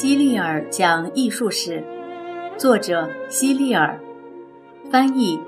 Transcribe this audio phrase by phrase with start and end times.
[0.00, 1.82] 希利尔讲艺术史，
[2.56, 3.98] 作者希利尔，
[4.88, 5.40] 翻译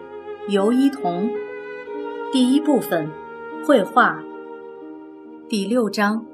[0.48, 1.30] 尤一彤。
[2.32, 3.08] 第一部分，
[3.64, 4.20] 绘画。
[5.48, 6.26] 第六章，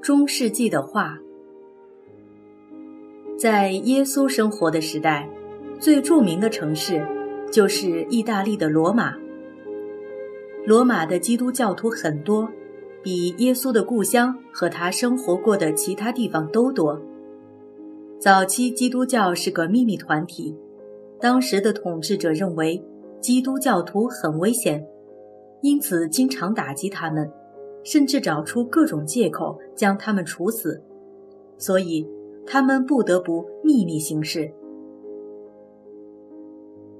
[0.00, 1.18] 中世纪的画。
[3.38, 5.28] 在耶稣生活的时代，
[5.78, 7.06] 最著名的城市
[7.52, 9.12] 就是意大利的罗马。
[10.64, 12.48] 罗马的基督教徒很多，
[13.02, 16.98] 比耶稣的故乡和他生活过的其他地方都多。
[18.24, 20.56] 早期基督教是个秘密团体，
[21.20, 22.82] 当时的统治者认为
[23.20, 24.82] 基督教徒很危险，
[25.60, 27.30] 因此经常打击他们，
[27.82, 30.82] 甚至找出各种借口将他们处死，
[31.58, 32.08] 所以
[32.46, 34.50] 他们不得不秘密行事。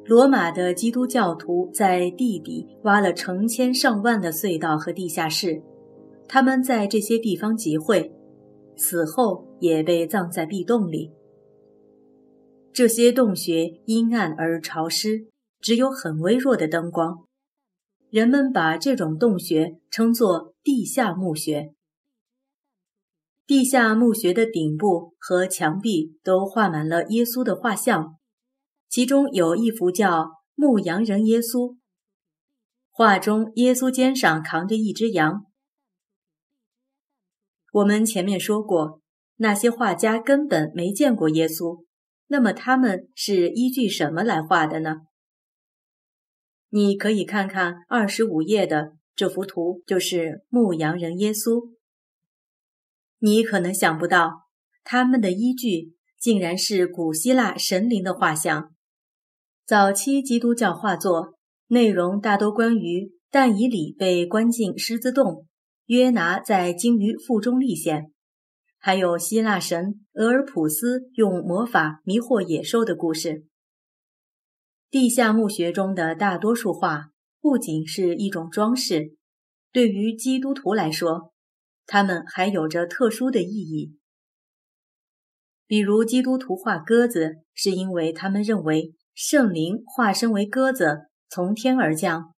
[0.05, 5.63] 罗马的基督教徒在地底挖了成千上万的隧道和地下室，
[6.29, 8.13] 他们在这些地方集会。
[8.77, 11.13] 死后也被葬在壁洞里。
[12.73, 15.29] 这些洞穴阴暗而潮湿，
[15.61, 17.27] 只有很微弱的灯光。
[18.11, 21.75] 人们把这种洞穴称作地下墓穴。
[23.47, 28.17] 地下墓穴的顶部和墙壁都画满了耶稣的画像，
[28.89, 30.23] 其中有一幅叫
[30.55, 31.73] 《牧羊人耶稣》，
[32.91, 35.45] 画中耶稣肩上扛着一只羊。
[37.75, 39.01] 我们前面说过，
[39.35, 41.85] 那些画家根本没见过耶稣，
[42.29, 44.99] 那么他们是依据什么来画的呢？
[46.69, 51.73] 你可以看看二十五页的这幅图，就是牧羊人耶稣。
[53.19, 54.43] 你可能想不到，
[54.85, 58.73] 他们的依据竟然是古希腊神灵的画像。
[59.67, 61.35] 早期基督教画作
[61.67, 65.49] 内容大多关于但以理被关进狮子洞。
[65.87, 68.13] 约拿在鲸鱼腹中历险，
[68.79, 73.45] 还有希腊神俄尔普斯用魔法迷惑野兽的故事。
[74.91, 79.17] 地下墓穴中的大多数画不仅是一种装饰，
[79.73, 81.35] 对于基督徒来说，
[81.85, 83.99] 它们还有着特殊的意义。
[85.67, 92.35] 比如，基督徒画鸽子，是因为他们认为圣灵化身为鸽子从天而降，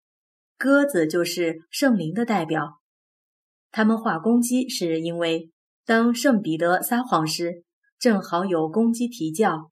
[0.57, 2.79] 鸽子就是圣灵的代表。
[3.75, 5.51] 他们画公鸡，是因为
[5.85, 7.65] 当圣彼得撒谎时，
[7.99, 9.69] 正好有公鸡啼叫。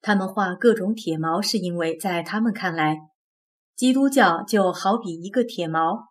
[0.00, 2.96] 他们画各种铁锚，是因为在他们看来，
[3.74, 6.06] 基督教就好比一个铁锚，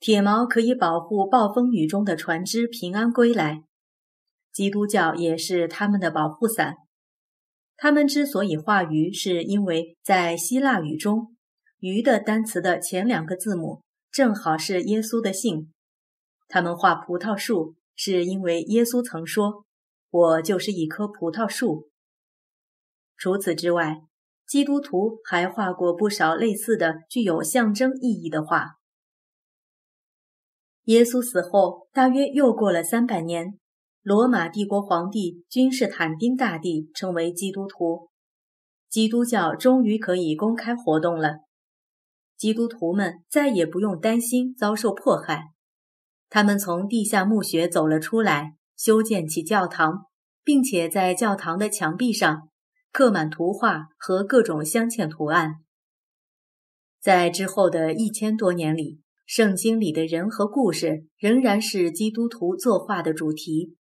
[0.00, 3.62] 铁锚可以保护暴风雨中的船只平安归来。
[4.54, 6.76] 基督教也是他们的保护伞。
[7.76, 11.36] 他们之所以画鱼，是因为在希腊语中，
[11.78, 13.82] 鱼的单词的前两个字母。
[14.12, 15.72] 正好是耶稣的姓。
[16.46, 19.64] 他们画葡萄树，是因为耶稣曾说
[20.10, 21.88] ：“我就是一棵葡萄树。”
[23.16, 24.02] 除此之外，
[24.46, 28.72] 基督徒还画过不少类似的具有象征意义的画。
[30.84, 33.58] 耶稣死后，大约又过了三百年，
[34.02, 38.10] 罗马帝国皇帝君士坦丁大帝成为基督徒，
[38.90, 41.38] 基督教终于可以公开活动了。
[42.42, 45.52] 基督徒们再也不用担心遭受迫害，
[46.28, 50.06] 他们从地下墓穴走了出来，修建起教堂，
[50.42, 52.48] 并且在教堂的墙壁上
[52.90, 55.60] 刻满图画和各种镶嵌图案。
[56.98, 63.76] 在之后的一千多年里，圣经里的人和故事仍然是基督徒作画的主题。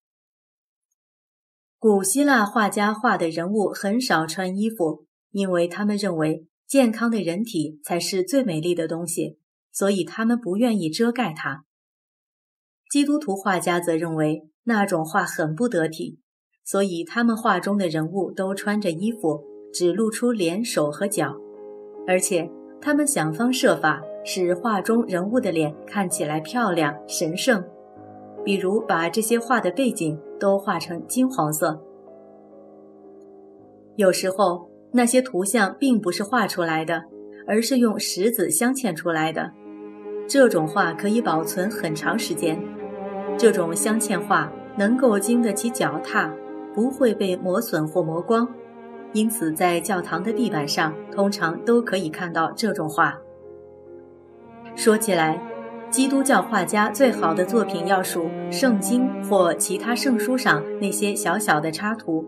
[1.77, 6.48] 古希腊画家画的人物很少穿衣服，因为他们认为。
[6.69, 9.39] 健康的人体才是最美丽的东西，
[9.71, 11.65] 所以他们不愿意遮盖它。
[12.91, 16.19] 基督徒画家则认为那种画很不得体，
[16.63, 19.43] 所以他们画中的人物都穿着衣服，
[19.73, 21.35] 只露出脸、手和脚，
[22.05, 22.47] 而且
[22.79, 27.63] 他们想方设法使画中人物的脸看起来漂亮、神圣，
[28.45, 31.83] 比如把这些画的背景都画成金黄色。
[33.95, 34.69] 有时候。
[34.91, 37.03] 那些图像并不是画出来的，
[37.47, 39.51] 而是用石子镶嵌出来的。
[40.27, 42.59] 这种画可以保存很长时间。
[43.37, 46.33] 这种镶嵌画能够经得起脚踏，
[46.73, 48.47] 不会被磨损或磨光，
[49.13, 53.17] 因此在教堂的地板上通常都可以看到这种画。
[54.75, 55.41] 说起来，
[55.89, 62.25] 基督教画家最好的作品要数圣经或其他圣书上那些小小的插图，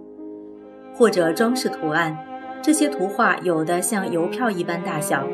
[0.96, 2.18] 或者装饰图案。
[2.62, 5.28] 这些图画有的像邮票一般大小，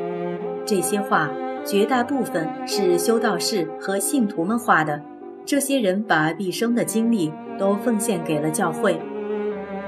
[0.64, 1.30] 这些画
[1.62, 5.02] 绝大部分是修道士和信徒们画的，
[5.44, 8.98] 这些人把毕生的精力都奉献给了教会。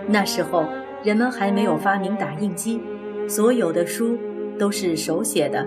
[0.07, 0.67] 那时候
[1.03, 2.79] 人们还没有发明打印机，
[3.27, 4.19] 所有的书
[4.59, 5.67] 都是手写的。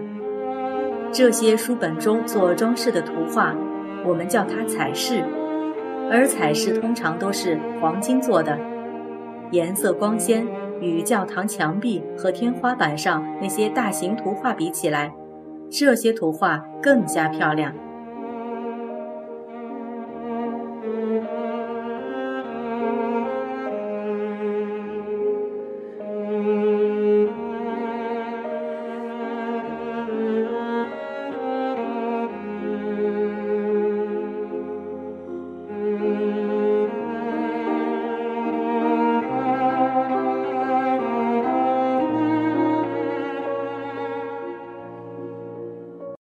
[1.12, 3.56] 这些书本中做装饰的图画，
[4.06, 5.24] 我们叫它彩饰，
[6.12, 8.60] 而彩饰通常都是黄金做的，
[9.50, 10.46] 颜色光鲜，
[10.84, 15.12] 与教堂墙壁和天花板上那些大型图画比起来，
[15.72, 17.74] 这些图画更加漂亮。